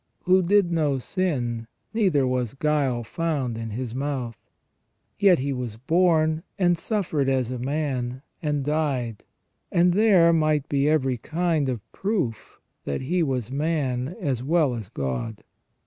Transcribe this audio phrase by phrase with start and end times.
[0.25, 4.35] "Who did no sin, neither was guile found in His mouth."
[5.19, 9.23] Yet He was born, and suffered as a man, and died,
[9.71, 14.87] that there might be every kind of proof that He was man as well as
[14.87, 15.43] God.